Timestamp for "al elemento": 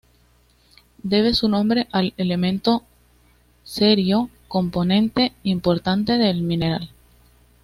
1.91-2.81